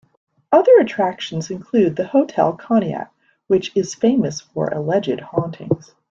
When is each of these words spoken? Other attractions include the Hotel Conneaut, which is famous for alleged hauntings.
Other 0.51 0.77
attractions 0.79 1.51
include 1.51 1.95
the 1.95 2.07
Hotel 2.07 2.57
Conneaut, 2.57 3.09
which 3.45 3.71
is 3.77 3.93
famous 3.93 4.41
for 4.41 4.67
alleged 4.69 5.19
hauntings. 5.19 5.93